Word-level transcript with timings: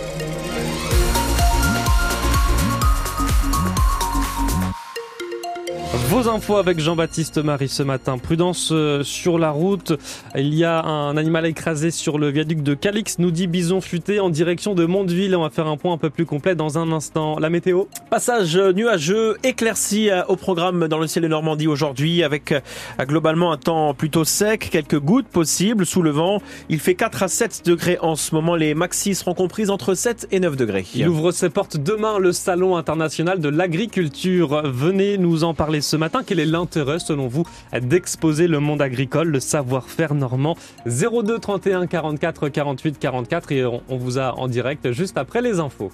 Thank 0.00 0.44
you. 0.44 0.49
Vos 6.10 6.28
infos 6.28 6.56
avec 6.56 6.80
Jean-Baptiste 6.80 7.38
Marie 7.38 7.68
ce 7.68 7.84
matin. 7.84 8.18
Prudence 8.18 8.70
euh, 8.72 9.04
sur 9.04 9.38
la 9.38 9.52
route. 9.52 9.92
Il 10.34 10.52
y 10.56 10.64
a 10.64 10.82
un 10.82 11.16
animal 11.16 11.46
écrasé 11.46 11.92
sur 11.92 12.18
le 12.18 12.30
viaduc 12.30 12.64
de 12.64 12.74
Calix, 12.74 13.20
nous 13.20 13.30
dit 13.30 13.46
Bison 13.46 13.80
Futé 13.80 14.18
en 14.18 14.28
direction 14.28 14.74
de 14.74 14.86
Mondeville. 14.86 15.36
On 15.36 15.42
va 15.42 15.50
faire 15.50 15.68
un 15.68 15.76
point 15.76 15.92
un 15.92 15.98
peu 15.98 16.10
plus 16.10 16.26
complet 16.26 16.56
dans 16.56 16.78
un 16.78 16.90
instant. 16.90 17.38
La 17.38 17.48
météo 17.48 17.84
Passage 18.10 18.56
nuageux, 18.56 19.36
éclairci 19.44 20.10
euh, 20.10 20.24
au 20.26 20.34
programme 20.34 20.88
dans 20.88 20.98
le 20.98 21.06
ciel 21.06 21.22
de 21.22 21.28
Normandie 21.28 21.68
aujourd'hui 21.68 22.24
avec 22.24 22.50
euh, 22.50 22.60
globalement 22.98 23.52
un 23.52 23.56
temps 23.56 23.94
plutôt 23.94 24.24
sec, 24.24 24.68
quelques 24.68 24.98
gouttes 24.98 25.28
possibles 25.28 25.86
sous 25.86 26.02
le 26.02 26.10
vent. 26.10 26.42
Il 26.68 26.80
fait 26.80 26.96
4 26.96 27.22
à 27.22 27.28
7 27.28 27.62
degrés 27.64 27.98
en 28.02 28.16
ce 28.16 28.34
moment. 28.34 28.56
Les 28.56 28.74
maxis 28.74 29.14
seront 29.14 29.34
comprises 29.34 29.70
entre 29.70 29.94
7 29.94 30.26
et 30.32 30.40
9 30.40 30.56
degrés. 30.56 30.84
Il 30.92 31.08
ouvre 31.08 31.30
ses 31.30 31.50
portes 31.50 31.76
demain, 31.76 32.18
le 32.18 32.32
Salon 32.32 32.76
international 32.76 33.38
de 33.38 33.48
l'agriculture. 33.48 34.62
Venez 34.64 35.16
nous 35.16 35.44
en 35.44 35.54
parler 35.54 35.80
ce 35.80 35.99
matin. 36.00 36.22
Quel 36.26 36.40
est 36.40 36.46
l'intérêt, 36.46 36.98
selon 36.98 37.28
vous, 37.28 37.44
d'exposer 37.80 38.48
le 38.48 38.58
monde 38.58 38.82
agricole, 38.82 39.28
le 39.28 39.38
savoir-faire 39.38 40.14
normand? 40.14 40.56
02 40.86 41.38
31 41.38 41.86
44 41.86 42.48
48 42.48 42.98
44 42.98 43.52
et 43.52 43.64
on, 43.64 43.82
vous 43.96 44.18
a 44.18 44.34
en 44.36 44.48
direct 44.48 44.90
juste 44.90 45.16
après 45.16 45.42
les 45.42 45.60
infos. 45.60 45.92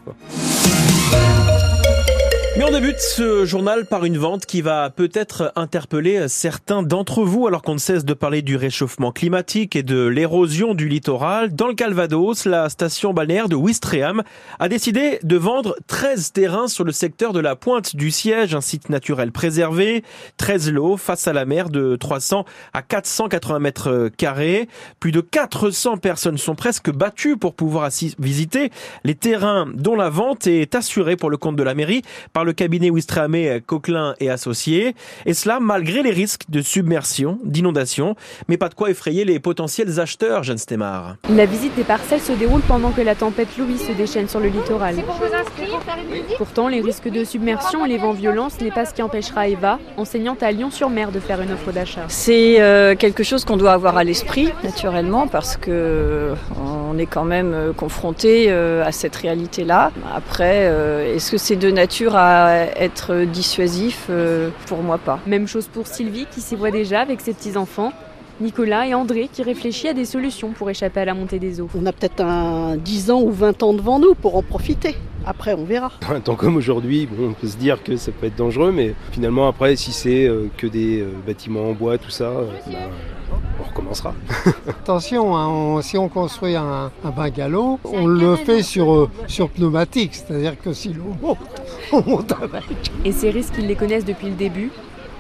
Mais 2.59 2.65
on 2.65 2.71
débute 2.71 3.01
ce 3.01 3.45
journal 3.45 3.85
par 3.85 4.07
une 4.07 4.17
vente 4.17 4.47
qui 4.47 4.63
va 4.63 4.89
peut-être 4.89 5.53
interpeller 5.57 6.27
certains 6.27 6.83
d'entre 6.83 7.23
vous 7.23 7.47
alors 7.47 7.61
qu'on 7.61 7.75
ne 7.75 7.79
cesse 7.79 8.07
de 8.07 8.15
parler 8.15 8.41
du 8.41 8.57
réchauffement 8.57 9.13
climatique 9.13 9.77
et 9.77 9.83
de 9.83 10.07
l'érosion 10.07 10.73
du 10.73 10.89
littoral. 10.89 11.55
Dans 11.55 11.67
le 11.67 11.75
Calvados, 11.75 12.47
la 12.47 12.71
station 12.71 13.13
balnéaire 13.13 13.51
de 13.51 13.57
Ouistreham 13.57 14.23
a 14.59 14.69
décidé 14.71 15.19
de 15.23 15.37
vendre 15.37 15.77
13 15.87 16.33
terrains 16.33 16.67
sur 16.67 16.85
le 16.85 16.93
secteur 16.93 17.35
de 17.35 17.41
la 17.41 17.57
Pointe 17.57 17.95
du 17.95 18.11
Siège, 18.11 18.55
un 18.55 18.63
site 18.63 18.89
naturel 18.89 19.33
préservé, 19.33 20.03
13 20.39 20.73
lots 20.73 20.97
face 20.97 21.29
à 21.29 21.35
la 21.35 21.45
mer 21.45 21.69
de 21.69 21.97
300 21.97 22.47
à 22.73 22.81
480 22.81 23.59
mètres 23.59 24.11
carrés. 24.17 24.67
Plus 24.99 25.13
de 25.13 25.21
400 25.21 25.99
personnes 25.99 26.39
sont 26.39 26.55
presque 26.55 26.91
battues 26.91 27.37
pour 27.37 27.55
pouvoir 27.55 27.91
visiter 28.19 28.71
les 29.05 29.15
terrains 29.15 29.69
dont 29.75 29.95
la 29.95 30.09
vente 30.09 30.47
est 30.47 30.75
assurée 30.75 31.17
pour 31.17 31.29
le 31.29 31.37
compte 31.37 31.57
de 31.57 31.63
la 31.63 31.75
mairie 31.75 32.01
par 32.33 32.46
le 32.47 32.53
cabinet 32.53 32.91
Ouistreham 32.91 33.37
Coquelin 33.67 34.15
et 34.21 34.31
Associés. 34.31 34.95
Et 35.27 35.35
cela 35.35 35.61
malgré 35.61 36.03
les 36.03 36.11
risques 36.11 36.45
de 36.49 36.63
submersion, 36.63 37.39
d'inondation, 37.45 38.17
mais 38.49 38.57
pas 38.57 38.69
de 38.69 38.75
quoi 38.75 38.91
effrayer 38.91 39.25
les 39.25 39.39
potentiels 39.39 40.01
acheteurs, 40.01 40.43
Jeanne 40.43 40.59
Stemar. 40.59 41.17
La 41.29 41.47
visite 41.47 41.75
des 41.75 41.85
parcelles 41.85 42.21
se 42.21 42.33
déroule 42.33 42.63
pendant 42.63 42.93
que 42.93 43.01
la 43.01 43.15
tempête 43.15 43.49
Louis 43.59 43.79
se 43.79 43.93
déchaîne 43.93 44.29
sur 44.29 44.41
le 44.41 44.49
littoral. 44.49 44.97
Pourtant, 46.39 46.69
les 46.69 46.81
risques 46.81 47.09
de 47.09 47.25
submersion 47.25 47.85
et 47.85 47.89
les 47.89 47.99
vents 47.99 48.13
violents, 48.13 48.49
ce 48.49 48.63
n'est 48.63 48.71
pas 48.71 48.85
ce 48.85 48.95
qui 48.95 49.03
empêchera 49.03 49.49
Eva, 49.49 49.79
enseignante 49.97 50.43
à 50.43 50.53
Lyon-sur-Mer, 50.53 51.13
de 51.13 51.21
faire 51.21 51.41
une 51.41 51.53
offre 51.53 51.73
d'achat. 51.73 52.05
C'est 52.09 52.61
euh, 52.61 52.95
quelque 52.95 53.23
chose 53.23 53.45
qu'on 53.45 53.57
doit 53.57 53.73
avoir 53.73 53.97
à 53.97 54.05
l'esprit, 54.05 54.53
naturellement, 54.63 55.27
parce 55.27 55.57
que 55.57 55.71
euh, 55.71 56.35
on 56.65 56.99
est 56.99 57.07
quand 57.07 57.25
même 57.25 57.53
euh, 57.53 57.73
confronté 57.73 58.51
à 58.51 58.93
cette 58.93 59.17
réalité-là. 59.17 59.91
Après, 60.15 60.71
est-ce 61.15 61.31
que 61.31 61.39
c'est 61.39 61.57
de 61.57 61.71
nature 61.71 62.17
à 62.17 62.36
être 62.77 63.25
dissuasif, 63.25 64.07
euh, 64.11 64.51
pour 64.67 64.83
moi 64.83 64.99
pas. 64.99 65.21
Même 65.27 65.47
chose 65.47 65.67
pour 65.67 65.87
Sylvie 65.87 66.27
qui 66.31 66.41
s'y 66.41 66.57
voit 66.57 66.71
déjà 66.71 67.01
avec 67.01 67.21
ses 67.21 67.33
petits-enfants. 67.33 67.93
Nicolas 68.41 68.87
et 68.87 68.95
André 68.95 69.31
qui 69.33 69.43
réfléchissent 69.43 69.91
à 69.91 69.95
des 69.95 70.05
solutions 70.05 70.51
pour 70.51 70.69
échapper 70.69 71.01
à 71.01 71.05
la 71.07 71.15
montée 71.15 71.39
des 71.39 71.61
eaux. 71.61 71.71
On 71.75 71.87
a 71.87 71.93
peut-être 71.93 72.21
un 72.21 72.77
10 72.77 73.11
ans 73.11 73.23
ou 73.23 73.31
20 73.31 73.63
ans 73.63 73.73
devant 73.73 73.99
nous 73.99 74.15
pour 74.15 74.37
en 74.37 74.43
profiter. 74.43 74.95
Après, 75.25 75.55
on 75.55 75.65
verra. 75.65 75.91
Un 76.09 76.21
temps 76.21 76.37
comme 76.37 76.57
aujourd'hui, 76.57 77.09
on 77.19 77.33
peut 77.33 77.49
se 77.49 77.57
dire 77.57 77.83
que 77.83 77.97
ça 77.97 78.13
peut 78.13 78.27
être 78.27 78.37
dangereux, 78.37 78.73
mais 78.73 78.95
finalement, 79.11 79.49
après, 79.49 79.75
si 79.75 79.93
c'est 79.93 80.27
euh, 80.27 80.49
que 80.57 80.67
des 80.67 81.01
euh, 81.01 81.11
bâtiments 81.27 81.71
en 81.71 81.73
bois, 81.73 81.99
tout 81.99 82.11
ça, 82.11 82.31
bah, 82.67 82.79
on 83.59 83.69
recommencera. 83.69 84.15
Attention, 84.69 85.37
hein, 85.37 85.83
si 85.83 85.99
on 85.99 86.09
construit 86.09 86.55
un, 86.55 86.93
un 87.05 87.11
bungalow, 87.11 87.81
on 87.85 88.07
le 88.07 88.37
fait 88.37 88.63
sur, 88.63 89.11
sur 89.27 89.49
pneumatique, 89.49 90.15
c'est-à-dire 90.15 90.61
que 90.61 90.73
si 90.73 90.93
l'eau 90.93 91.17
monte, 91.21 91.39
Et 93.05 93.13
ces 93.13 93.31
risques, 93.31 93.55
ils 93.59 93.67
les 93.67 93.77
connaissent 93.77 94.05
depuis 94.05 94.29
le 94.29 94.35
début 94.35 94.71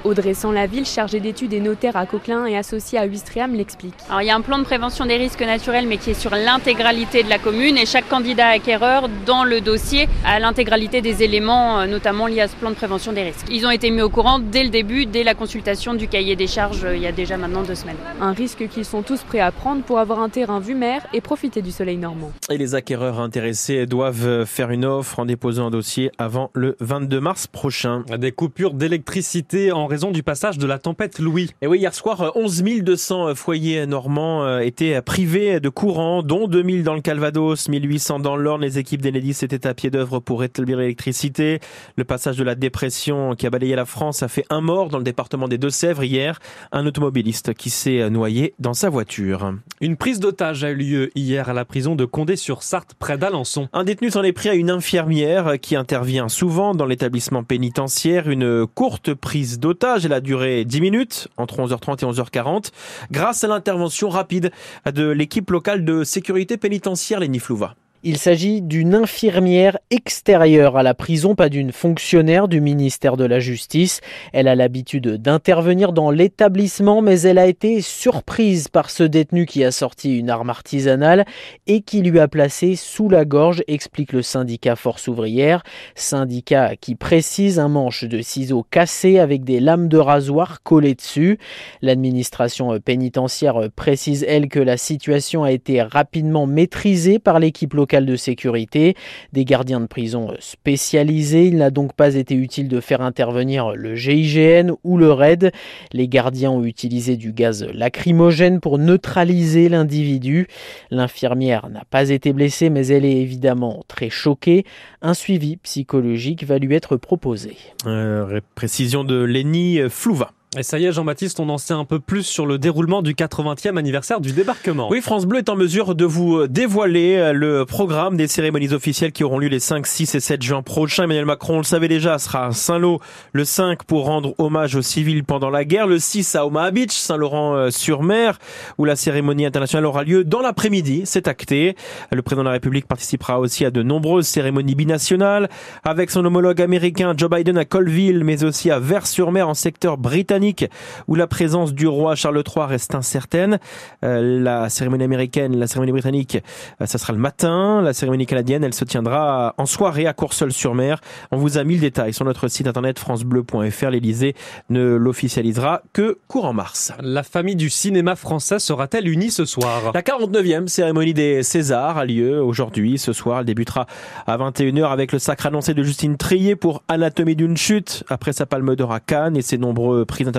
Audrey 0.06 0.34
Sans-Laville, 0.34 0.86
chargée 0.86 1.18
d'études 1.18 1.52
et 1.52 1.58
notaire 1.58 1.96
à 1.96 2.06
Coquelin 2.06 2.46
et 2.46 2.56
associée 2.56 2.96
à 2.98 3.06
Ouistreham, 3.06 3.54
l'explique. 3.54 3.94
Alors 4.08 4.22
il 4.22 4.26
y 4.26 4.30
a 4.30 4.36
un 4.36 4.40
plan 4.40 4.58
de 4.58 4.62
prévention 4.62 5.04
des 5.04 5.16
risques 5.16 5.42
naturels 5.42 5.86
mais 5.88 5.96
qui 5.96 6.10
est 6.10 6.14
sur 6.14 6.30
l'intégralité 6.30 7.24
de 7.24 7.28
la 7.28 7.38
commune 7.38 7.76
et 7.76 7.86
chaque 7.86 8.08
candidat 8.08 8.46
acquéreur 8.46 9.08
dans 9.26 9.42
le 9.42 9.60
dossier 9.60 10.08
a 10.24 10.38
l'intégralité 10.38 11.02
des 11.02 11.24
éléments 11.24 11.80
euh, 11.80 11.86
notamment 11.86 12.28
liés 12.28 12.42
à 12.42 12.48
ce 12.48 12.54
plan 12.54 12.70
de 12.70 12.76
prévention 12.76 13.12
des 13.12 13.24
risques. 13.24 13.46
Ils 13.50 13.66
ont 13.66 13.70
été 13.70 13.90
mis 13.90 14.00
au 14.00 14.08
courant 14.08 14.38
dès 14.38 14.62
le 14.62 14.70
début, 14.70 15.06
dès 15.06 15.24
la 15.24 15.34
consultation 15.34 15.94
du 15.94 16.06
cahier 16.06 16.36
des 16.36 16.46
charges 16.46 16.84
euh, 16.84 16.96
il 16.96 17.02
y 17.02 17.06
a 17.06 17.12
déjà 17.12 17.36
maintenant 17.36 17.64
deux 17.64 17.74
semaines. 17.74 17.96
Un 18.20 18.32
risque 18.32 18.68
qu'ils 18.68 18.84
sont 18.84 19.02
tous 19.02 19.22
prêts 19.22 19.40
à 19.40 19.50
prendre 19.50 19.82
pour 19.82 19.98
avoir 19.98 20.20
un 20.20 20.28
terrain 20.28 20.60
vue 20.60 20.76
mer 20.76 21.02
et 21.12 21.20
profiter 21.20 21.62
du 21.62 21.72
soleil 21.72 21.96
normand. 21.96 22.30
Et 22.48 22.58
les 22.58 22.76
acquéreurs 22.76 23.18
intéressés 23.18 23.86
doivent 23.86 24.44
faire 24.44 24.70
une 24.70 24.84
offre 24.84 25.18
en 25.18 25.24
déposant 25.24 25.66
un 25.66 25.70
dossier 25.70 26.12
avant 26.18 26.50
le 26.54 26.76
22 26.78 27.20
mars 27.20 27.48
prochain. 27.48 28.04
Des 28.16 28.30
coupures 28.30 28.72
d'électricité 28.72 29.72
en 29.72 29.86
raison 29.96 30.10
du 30.10 30.22
passage 30.22 30.58
de 30.58 30.66
la 30.66 30.78
tempête 30.78 31.18
Louis. 31.20 31.52
Et 31.62 31.66
oui, 31.66 31.78
hier 31.78 31.94
soir, 31.94 32.32
11 32.34 32.62
200 32.82 33.34
foyers 33.34 33.86
normands 33.86 34.44
euh, 34.44 34.58
étaient 34.58 35.00
privés 35.00 35.58
de 35.58 35.70
courant, 35.70 36.22
dont 36.22 36.48
2000 36.48 36.84
dans 36.84 36.94
le 36.94 37.00
Calvados, 37.00 37.70
1800 37.70 38.20
dans 38.20 38.36
l'Orne. 38.36 38.60
Les 38.60 38.78
équipes 38.78 39.00
d'Enedis 39.00 39.38
étaient 39.40 39.66
à 39.66 39.72
pied 39.72 39.88
d'œuvre 39.88 40.20
pour 40.20 40.40
rétablir 40.40 40.76
l'électricité. 40.76 41.60
Le 41.96 42.04
passage 42.04 42.36
de 42.36 42.44
la 42.44 42.54
dépression 42.54 43.34
qui 43.36 43.46
a 43.46 43.50
balayé 43.50 43.74
la 43.74 43.86
France 43.86 44.22
a 44.22 44.28
fait 44.28 44.44
un 44.50 44.60
mort 44.60 44.90
dans 44.90 44.98
le 44.98 45.04
département 45.04 45.48
des 45.48 45.56
Deux-Sèvres 45.56 46.04
hier. 46.04 46.40
Un 46.72 46.84
automobiliste 46.84 47.54
qui 47.54 47.70
s'est 47.70 48.10
noyé 48.10 48.52
dans 48.58 48.74
sa 48.74 48.90
voiture. 48.90 49.54
Une 49.80 49.96
prise 49.96 50.20
d'otage 50.20 50.62
a 50.62 50.72
eu 50.72 50.76
lieu 50.76 51.10
hier 51.14 51.48
à 51.48 51.54
la 51.54 51.64
prison 51.64 51.96
de 51.96 52.04
Condé-sur-Sarthe, 52.04 52.92
près 52.98 53.16
d'Alençon. 53.16 53.68
Un 53.72 53.84
détenu 53.84 54.10
s'en 54.10 54.22
est 54.24 54.32
pris 54.32 54.50
à 54.50 54.54
une 54.54 54.70
infirmière 54.70 55.54
qui 55.58 55.74
intervient 55.74 56.28
souvent 56.28 56.74
dans 56.74 56.84
l'établissement 56.84 57.44
pénitentiaire. 57.44 58.28
Une 58.28 58.66
courte 58.66 59.14
prise 59.14 59.58
d'otage 59.58 59.75
elle 59.84 60.12
a 60.12 60.20
duré 60.20 60.64
10 60.64 60.80
minutes, 60.80 61.28
entre 61.36 61.58
11h30 61.58 62.04
et 62.04 62.12
11h40, 62.12 62.70
grâce 63.10 63.44
à 63.44 63.48
l'intervention 63.48 64.08
rapide 64.08 64.50
de 64.90 65.08
l'équipe 65.08 65.50
locale 65.50 65.84
de 65.84 66.04
sécurité 66.04 66.56
pénitentiaire, 66.56 67.20
les 67.20 67.28
Niflouva. 67.28 67.74
Il 68.08 68.18
s'agit 68.18 68.62
d'une 68.62 68.94
infirmière 68.94 69.80
extérieure 69.90 70.76
à 70.76 70.84
la 70.84 70.94
prison, 70.94 71.34
pas 71.34 71.48
d'une 71.48 71.72
fonctionnaire 71.72 72.46
du 72.46 72.60
ministère 72.60 73.16
de 73.16 73.24
la 73.24 73.40
Justice. 73.40 74.00
Elle 74.32 74.46
a 74.46 74.54
l'habitude 74.54 75.16
d'intervenir 75.16 75.92
dans 75.92 76.12
l'établissement, 76.12 77.02
mais 77.02 77.22
elle 77.22 77.36
a 77.36 77.48
été 77.48 77.80
surprise 77.80 78.68
par 78.68 78.90
ce 78.90 79.02
détenu 79.02 79.44
qui 79.44 79.64
a 79.64 79.72
sorti 79.72 80.16
une 80.16 80.30
arme 80.30 80.50
artisanale 80.50 81.24
et 81.66 81.80
qui 81.80 82.00
lui 82.00 82.20
a 82.20 82.28
placé 82.28 82.76
sous 82.76 83.08
la 83.08 83.24
gorge, 83.24 83.64
explique 83.66 84.12
le 84.12 84.22
syndicat 84.22 84.76
Force 84.76 85.08
ouvrière. 85.08 85.64
Syndicat 85.96 86.76
qui 86.76 86.94
précise 86.94 87.58
un 87.58 87.68
manche 87.68 88.04
de 88.04 88.20
ciseaux 88.20 88.64
cassé 88.70 89.18
avec 89.18 89.42
des 89.42 89.58
lames 89.58 89.88
de 89.88 89.98
rasoir 89.98 90.62
collées 90.62 90.94
dessus. 90.94 91.40
L'administration 91.82 92.78
pénitentiaire 92.78 93.68
précise, 93.74 94.24
elle, 94.28 94.46
que 94.46 94.60
la 94.60 94.76
situation 94.76 95.42
a 95.42 95.50
été 95.50 95.82
rapidement 95.82 96.46
maîtrisée 96.46 97.18
par 97.18 97.40
l'équipe 97.40 97.74
locale 97.74 97.95
de 98.04 98.16
sécurité, 98.16 98.94
des 99.32 99.44
gardiens 99.46 99.80
de 99.80 99.86
prison 99.86 100.34
spécialisés. 100.40 101.46
Il 101.46 101.56
n'a 101.56 101.70
donc 101.70 101.94
pas 101.94 102.16
été 102.16 102.34
utile 102.34 102.68
de 102.68 102.80
faire 102.80 103.00
intervenir 103.00 103.74
le 103.74 103.94
GIGN 103.94 104.72
ou 104.84 104.98
le 104.98 105.10
RAID. 105.10 105.52
Les 105.92 106.08
gardiens 106.08 106.50
ont 106.50 106.64
utilisé 106.64 107.16
du 107.16 107.32
gaz 107.32 107.66
lacrymogène 107.72 108.60
pour 108.60 108.78
neutraliser 108.78 109.68
l'individu. 109.68 110.48
L'infirmière 110.90 111.68
n'a 111.70 111.84
pas 111.88 112.10
été 112.10 112.32
blessée, 112.32 112.68
mais 112.68 112.86
elle 112.88 113.04
est 113.04 113.16
évidemment 113.16 113.84
très 113.88 114.10
choquée. 114.10 114.64
Un 115.00 115.14
suivi 115.14 115.56
psychologique 115.56 116.44
va 116.44 116.58
lui 116.58 116.74
être 116.74 116.96
proposé. 116.96 117.56
Euh, 117.86 118.40
précision 118.54 119.04
de 119.04 119.22
Lenny 119.22 119.78
Flouva. 119.88 120.32
Et 120.58 120.62
ça 120.62 120.78
y 120.78 120.86
est, 120.86 120.92
Jean-Baptiste, 120.92 121.38
on 121.38 121.50
en 121.50 121.58
sait 121.58 121.74
un 121.74 121.84
peu 121.84 122.00
plus 122.00 122.22
sur 122.22 122.46
le 122.46 122.56
déroulement 122.56 123.02
du 123.02 123.12
80e 123.12 123.76
anniversaire 123.76 124.22
du 124.22 124.32
débarquement. 124.32 124.88
Oui, 124.90 125.02
France 125.02 125.26
Bleu 125.26 125.40
est 125.40 125.50
en 125.50 125.54
mesure 125.54 125.94
de 125.94 126.06
vous 126.06 126.46
dévoiler 126.46 127.32
le 127.34 127.66
programme 127.66 128.16
des 128.16 128.26
cérémonies 128.26 128.72
officielles 128.72 129.12
qui 129.12 129.22
auront 129.22 129.38
lieu 129.38 129.48
les 129.48 129.60
5, 129.60 129.86
6 129.86 130.14
et 130.14 130.20
7 130.20 130.40
juin 130.42 130.62
prochains. 130.62 131.04
Emmanuel 131.04 131.26
Macron, 131.26 131.56
on 131.56 131.58
le 131.58 131.64
savait 131.64 131.88
déjà, 131.88 132.18
sera 132.18 132.46
à 132.46 132.52
Saint-Lô 132.52 133.00
le 133.34 133.44
5 133.44 133.84
pour 133.84 134.06
rendre 134.06 134.34
hommage 134.38 134.76
aux 134.76 134.82
civils 134.82 135.24
pendant 135.24 135.50
la 135.50 135.66
guerre, 135.66 135.86
le 135.86 135.98
6 135.98 136.36
à 136.36 136.46
Omaha 136.46 136.70
Beach, 136.70 136.92
Saint-Laurent-sur-Mer, 136.92 138.38
où 138.78 138.86
la 138.86 138.96
cérémonie 138.96 139.44
internationale 139.44 139.84
aura 139.84 140.04
lieu 140.04 140.24
dans 140.24 140.40
l'après-midi, 140.40 141.02
c'est 141.04 141.28
acté. 141.28 141.76
Le 142.10 142.22
président 142.22 142.44
de 142.44 142.48
la 142.48 142.52
République 142.52 142.86
participera 142.86 143.40
aussi 143.40 143.66
à 143.66 143.70
de 143.70 143.82
nombreuses 143.82 144.26
cérémonies 144.26 144.74
binationales, 144.74 145.50
avec 145.84 146.10
son 146.10 146.24
homologue 146.24 146.62
américain 146.62 147.12
Joe 147.14 147.28
Biden 147.28 147.58
à 147.58 147.66
Colville, 147.66 148.24
mais 148.24 148.42
aussi 148.42 148.70
à 148.70 148.78
Vers-sur-Mer 148.78 149.50
en 149.50 149.54
secteur 149.54 149.98
britannique 149.98 150.45
britannique 150.46 150.70
où 151.08 151.14
la 151.14 151.26
présence 151.26 151.74
du 151.74 151.86
roi 151.86 152.14
Charles 152.14 152.42
III 152.46 152.66
reste 152.66 152.94
incertaine. 152.94 153.58
Euh, 154.04 154.42
la 154.42 154.68
cérémonie 154.68 155.04
américaine, 155.04 155.58
la 155.58 155.66
cérémonie 155.66 155.92
britannique, 155.92 156.38
euh, 156.80 156.86
ça 156.86 156.98
sera 156.98 157.12
le 157.12 157.18
matin. 157.18 157.82
La 157.82 157.92
cérémonie 157.92 158.26
canadienne, 158.26 158.64
elle 158.64 158.74
se 158.74 158.84
tiendra 158.84 159.54
en 159.58 159.66
soirée 159.66 160.06
à 160.06 160.12
Courseul-sur-Mer. 160.12 161.00
On 161.32 161.36
vous 161.36 161.58
a 161.58 161.64
mis 161.64 161.74
le 161.74 161.80
détail 161.80 162.12
sur 162.12 162.24
notre 162.24 162.48
site 162.48 162.66
internet 162.66 162.98
francebleu.fr. 162.98 163.90
L'Elysée 163.90 164.34
ne 164.70 164.94
l'officialisera 164.94 165.82
que 165.92 166.18
courant 166.28 166.52
mars. 166.52 166.92
La 167.00 167.22
famille 167.22 167.56
du 167.56 167.70
cinéma 167.70 168.16
français 168.16 168.58
sera-t-elle 168.58 169.08
unie 169.08 169.30
ce 169.30 169.44
soir? 169.44 169.92
La 169.94 170.02
49e 170.02 170.68
cérémonie 170.68 171.14
des 171.14 171.42
Césars 171.42 171.98
a 171.98 172.04
lieu 172.04 172.42
aujourd'hui. 172.42 172.98
Ce 172.98 173.12
soir, 173.12 173.40
elle 173.40 173.46
débutera 173.46 173.86
à 174.26 174.36
21h 174.36 174.90
avec 174.90 175.12
le 175.12 175.18
sacre 175.18 175.46
annoncé 175.46 175.74
de 175.74 175.82
Justine 175.82 176.16
Trier 176.16 176.56
pour 176.56 176.82
Anatomie 176.88 177.36
d'une 177.36 177.56
chute 177.56 178.04
après 178.08 178.32
sa 178.32 178.46
palme 178.46 178.76
d'or 178.76 178.92
à 178.92 179.00
Cannes 179.00 179.36
et 179.36 179.42
ses 179.42 179.58
nombreux 179.58 180.04
prix 180.04 180.24
internationaux. 180.24 180.35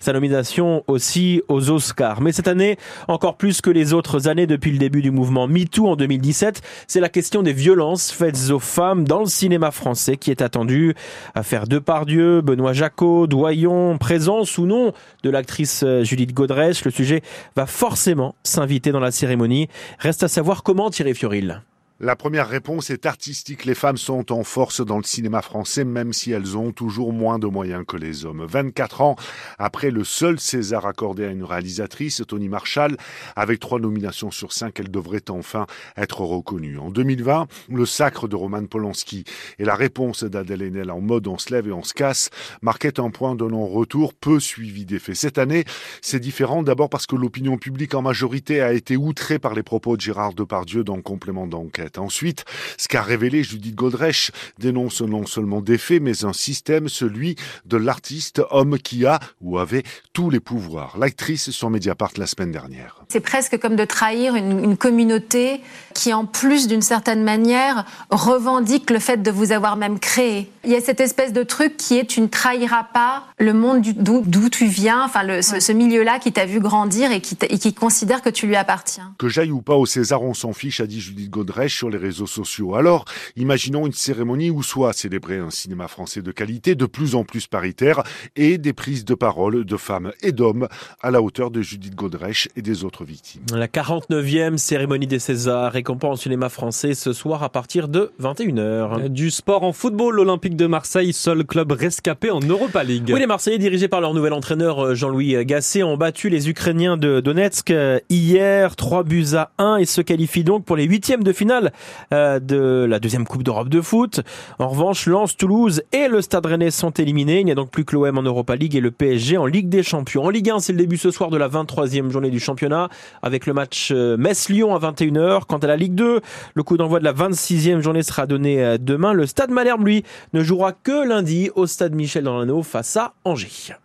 Sa 0.00 0.12
nomination 0.12 0.84
aussi 0.86 1.42
aux 1.48 1.70
Oscars. 1.70 2.20
Mais 2.20 2.32
cette 2.32 2.48
année, 2.48 2.76
encore 3.08 3.36
plus 3.36 3.60
que 3.60 3.70
les 3.70 3.92
autres 3.92 4.28
années 4.28 4.46
depuis 4.46 4.72
le 4.72 4.78
début 4.78 5.02
du 5.02 5.10
mouvement 5.10 5.46
MeToo 5.46 5.88
en 5.88 5.96
2017, 5.96 6.62
c'est 6.86 7.00
la 7.00 7.08
question 7.08 7.42
des 7.42 7.52
violences 7.52 8.10
faites 8.10 8.50
aux 8.50 8.58
femmes 8.58 9.04
dans 9.06 9.20
le 9.20 9.26
cinéma 9.26 9.70
français 9.70 10.16
qui 10.16 10.30
est 10.30 10.42
attendue. 10.42 10.94
Affaire 11.34 11.66
Depardieu, 11.66 12.40
Benoît 12.40 12.72
Jacot, 12.72 13.26
Doyon, 13.26 13.98
présence 13.98 14.58
ou 14.58 14.66
non 14.66 14.92
de 15.22 15.30
l'actrice 15.30 15.82
euh, 15.84 16.04
Judith 16.04 16.32
Godrèche. 16.32 16.84
Le 16.84 16.90
sujet 16.90 17.22
va 17.56 17.66
forcément 17.66 18.34
s'inviter 18.42 18.92
dans 18.92 19.00
la 19.00 19.10
cérémonie. 19.10 19.68
Reste 19.98 20.22
à 20.22 20.28
savoir 20.28 20.62
comment 20.62 20.90
Thierry 20.90 21.14
Fioril. 21.14 21.62
La 22.02 22.16
première 22.16 22.48
réponse 22.48 22.88
est 22.88 23.04
artistique. 23.04 23.66
Les 23.66 23.74
femmes 23.74 23.98
sont 23.98 24.32
en 24.32 24.42
force 24.42 24.80
dans 24.80 24.96
le 24.96 25.02
cinéma 25.02 25.42
français, 25.42 25.84
même 25.84 26.14
si 26.14 26.32
elles 26.32 26.56
ont 26.56 26.72
toujours 26.72 27.12
moins 27.12 27.38
de 27.38 27.46
moyens 27.46 27.84
que 27.86 27.98
les 27.98 28.24
hommes. 28.24 28.42
24 28.42 29.02
ans 29.02 29.16
après 29.58 29.90
le 29.90 30.02
seul 30.02 30.40
César 30.40 30.86
accordé 30.86 31.26
à 31.26 31.30
une 31.30 31.44
réalisatrice, 31.44 32.22
Tony 32.26 32.48
Marshall, 32.48 32.96
avec 33.36 33.60
trois 33.60 33.78
nominations 33.78 34.30
sur 34.30 34.54
cinq, 34.54 34.80
elle 34.80 34.90
devrait 34.90 35.28
enfin 35.28 35.66
être 35.98 36.22
reconnue. 36.22 36.78
En 36.78 36.88
2020, 36.88 37.48
le 37.68 37.84
sacre 37.84 38.28
de 38.28 38.36
Roman 38.36 38.64
Polanski 38.64 39.24
et 39.58 39.66
la 39.66 39.74
réponse 39.74 40.24
d'Adèle 40.24 40.62
Haenel 40.62 40.90
en 40.90 41.02
mode 41.02 41.26
on 41.26 41.36
se 41.36 41.52
lève 41.52 41.68
et 41.68 41.72
on 41.72 41.82
se 41.82 41.92
casse 41.92 42.30
marquaient 42.62 42.98
un 42.98 43.10
point 43.10 43.34
de 43.34 43.44
non-retour 43.44 44.14
peu 44.14 44.40
suivi 44.40 44.86
d'effet. 44.86 45.14
Cette 45.14 45.36
année, 45.36 45.64
c'est 46.00 46.20
différent 46.20 46.62
d'abord 46.62 46.88
parce 46.88 47.04
que 47.04 47.16
l'opinion 47.16 47.58
publique 47.58 47.94
en 47.94 48.00
majorité 48.00 48.62
a 48.62 48.72
été 48.72 48.96
outrée 48.96 49.38
par 49.38 49.52
les 49.52 49.62
propos 49.62 49.98
de 49.98 50.00
Gérard 50.00 50.32
Depardieu 50.32 50.82
dans 50.82 50.96
le 50.96 51.02
complément 51.02 51.46
d'enquête. 51.46 51.89
Ensuite, 51.98 52.44
ce 52.76 52.88
qu'a 52.88 53.02
révélé 53.02 53.42
Judith 53.42 53.74
Godrèche 53.74 54.30
dénonce 54.58 55.00
non 55.02 55.26
seulement 55.26 55.60
des 55.60 55.78
faits, 55.78 56.02
mais 56.02 56.24
un 56.24 56.32
système, 56.32 56.88
celui 56.88 57.36
de 57.66 57.76
l'artiste, 57.76 58.42
homme 58.50 58.78
qui 58.78 59.06
a 59.06 59.20
ou 59.40 59.58
avait 59.58 59.82
tous 60.12 60.30
les 60.30 60.40
pouvoirs. 60.40 60.96
L'actrice 60.98 61.50
sur 61.50 61.70
Mediapart 61.70 62.12
la 62.16 62.26
semaine 62.26 62.52
dernière. 62.52 63.02
C'est 63.08 63.20
presque 63.20 63.58
comme 63.58 63.76
de 63.76 63.84
trahir 63.84 64.34
une, 64.34 64.62
une 64.62 64.76
communauté 64.76 65.60
qui, 66.00 66.14
en 66.14 66.24
plus 66.24 66.66
d'une 66.66 66.80
certaine 66.80 67.22
manière, 67.22 67.84
revendique 68.10 68.88
le 68.88 68.98
fait 68.98 69.22
de 69.22 69.30
vous 69.30 69.52
avoir 69.52 69.76
même 69.76 69.98
créé. 69.98 70.50
Il 70.64 70.70
y 70.70 70.74
a 70.74 70.80
cette 70.80 71.00
espèce 71.00 71.34
de 71.34 71.42
truc 71.42 71.76
qui 71.76 71.98
est 71.98 72.06
tu 72.06 72.22
ne 72.22 72.26
trahiras 72.26 72.84
pas 72.84 73.24
le 73.38 73.52
monde 73.52 73.82
d'où 73.82 74.48
tu 74.48 74.64
viens, 74.64 75.04
enfin 75.04 75.22
le, 75.24 75.42
ce, 75.42 75.60
ce 75.60 75.72
milieu-là 75.72 76.18
qui 76.18 76.32
t'a 76.32 76.46
vu 76.46 76.58
grandir 76.58 77.12
et 77.12 77.20
qui, 77.20 77.36
et 77.42 77.58
qui 77.58 77.74
considère 77.74 78.22
que 78.22 78.30
tu 78.30 78.46
lui 78.46 78.56
appartiens. 78.56 79.14
Que 79.18 79.28
j'aille 79.28 79.50
ou 79.50 79.60
pas 79.60 79.74
au 79.74 79.84
César, 79.84 80.22
on 80.22 80.32
s'en 80.32 80.54
fiche, 80.54 80.80
a 80.80 80.86
dit 80.86 81.02
Judith 81.02 81.28
Godrèche 81.28 81.76
sur 81.76 81.90
les 81.90 81.98
réseaux 81.98 82.26
sociaux. 82.26 82.74
Alors, 82.76 83.04
imaginons 83.36 83.86
une 83.86 83.92
cérémonie 83.92 84.50
où 84.50 84.62
soit 84.62 84.94
célébrer 84.94 85.38
un 85.38 85.50
cinéma 85.50 85.86
français 85.86 86.22
de 86.22 86.32
qualité, 86.32 86.74
de 86.74 86.86
plus 86.86 87.14
en 87.14 87.24
plus 87.24 87.46
paritaire, 87.46 88.02
et 88.36 88.56
des 88.56 88.72
prises 88.72 89.04
de 89.04 89.14
parole 89.14 89.66
de 89.66 89.76
femmes 89.76 90.12
et 90.22 90.32
d'hommes 90.32 90.66
à 91.02 91.10
la 91.10 91.20
hauteur 91.20 91.50
de 91.50 91.60
Judith 91.60 91.94
Godrèche 91.94 92.48
et 92.56 92.62
des 92.62 92.84
autres 92.84 93.04
victimes. 93.04 93.42
La 93.52 93.66
49e 93.66 94.56
cérémonie 94.56 95.06
des 95.06 95.18
Césars 95.18 95.76
récompense 95.90 96.22
cinéma 96.22 96.48
français 96.48 96.94
ce 96.94 97.12
soir 97.12 97.42
à 97.42 97.48
partir 97.48 97.88
de 97.88 98.12
21h. 98.22 99.08
Du 99.08 99.28
sport 99.32 99.64
en 99.64 99.72
football, 99.72 100.14
l'Olympique 100.14 100.54
de 100.54 100.68
Marseille, 100.68 101.12
seul 101.12 101.42
club 101.42 101.72
rescapé 101.72 102.30
en 102.30 102.38
Europa 102.38 102.84
League. 102.84 103.10
Oui, 103.12 103.18
les 103.18 103.26
Marseillais, 103.26 103.58
dirigés 103.58 103.88
par 103.88 104.00
leur 104.00 104.14
nouvel 104.14 104.32
entraîneur 104.32 104.94
Jean-Louis 104.94 105.44
Gasset, 105.44 105.82
ont 105.82 105.96
battu 105.96 106.28
les 106.28 106.48
Ukrainiens 106.48 106.96
de 106.96 107.18
Donetsk 107.18 107.72
hier, 108.08 108.76
3 108.76 109.02
buts 109.02 109.34
à 109.34 109.50
1 109.58 109.78
et 109.78 109.84
se 109.84 110.00
qualifient 110.00 110.44
donc 110.44 110.64
pour 110.64 110.76
les 110.76 110.84
huitièmes 110.84 111.24
de 111.24 111.32
finale 111.32 111.72
euh, 112.14 112.38
de 112.38 112.86
la 112.88 113.00
deuxième 113.00 113.26
Coupe 113.26 113.42
d'Europe 113.42 113.68
de 113.68 113.80
foot. 113.80 114.20
En 114.60 114.68
revanche, 114.68 115.06
Lens, 115.06 115.36
Toulouse 115.36 115.82
et 115.92 116.06
le 116.06 116.22
Stade 116.22 116.46
Rennais 116.46 116.70
sont 116.70 116.92
éliminés. 116.92 117.40
Il 117.40 117.46
n'y 117.46 117.52
a 117.52 117.56
donc 117.56 117.72
plus 117.72 117.84
que 117.84 117.96
l'OM 117.96 118.16
en 118.16 118.22
Europa 118.22 118.54
League 118.54 118.76
et 118.76 118.80
le 118.80 118.92
PSG 118.92 119.38
en 119.38 119.46
Ligue 119.46 119.68
des 119.68 119.82
Champions. 119.82 120.24
En 120.24 120.30
Ligue 120.30 120.50
1, 120.50 120.60
c'est 120.60 120.72
le 120.72 120.78
début 120.78 120.98
ce 120.98 121.10
soir 121.10 121.30
de 121.30 121.36
la 121.36 121.48
23e 121.48 122.10
journée 122.10 122.30
du 122.30 122.38
championnat 122.38 122.90
avec 123.22 123.46
le 123.46 123.54
match 123.54 123.90
euh, 123.90 124.16
Metz-Lyon 124.16 124.72
à 124.76 124.78
21h. 124.78 125.46
Quant 125.48 125.58
à 125.58 125.66
la 125.70 125.76
Ligue 125.76 125.94
2, 125.94 126.20
le 126.54 126.62
coup 126.62 126.76
d'envoi 126.76 126.98
de 126.98 127.04
la 127.04 127.12
26e 127.12 127.80
journée 127.80 128.02
sera 128.02 128.26
donné 128.26 128.62
euh, 128.62 128.76
demain. 128.76 129.12
Le 129.12 129.26
Stade 129.26 129.50
Malherbe, 129.50 129.86
lui, 129.86 130.04
ne 130.32 130.42
jouera 130.42 130.72
que 130.72 131.06
lundi 131.06 131.50
au 131.54 131.66
Stade 131.66 131.94
Michel 131.94 132.24
dans 132.24 132.38
l'Anneau 132.38 132.62
face 132.62 132.96
à 132.96 133.14
Angers. 133.24 133.80